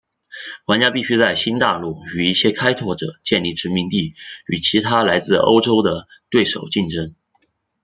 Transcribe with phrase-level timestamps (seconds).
[0.65, 4.15] 玩家必须在新大陆与一些开拓者建立殖民地
[4.47, 7.13] 与其他来自欧洲的对手竞争。